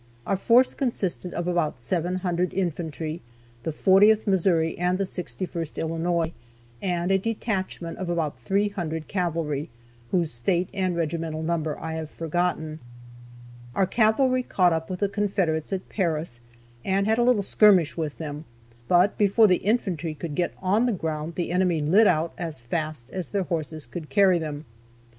[0.25, 3.21] Our force consisted of about 700 infantry,
[3.61, 6.33] the 40th Missouri and the 61st Illinois,
[6.81, 9.69] and a detachment of about 300 cavalry,
[10.09, 12.79] whose state and regimental number I have forgotten.
[13.75, 16.39] Our cavalry caught up with the Confederates at Paris,
[16.83, 18.45] and had a little skirmish with them,
[18.87, 23.11] but before the infantry could get on the ground the enemy lit out as fast
[23.11, 24.65] as their horses could carry them.